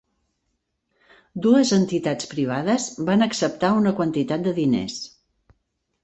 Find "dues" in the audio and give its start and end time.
1.45-1.73